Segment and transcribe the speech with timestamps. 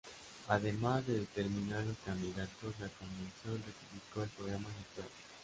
[0.47, 5.11] Además de determinar los candidatos, la convención ratificó el programa electoral.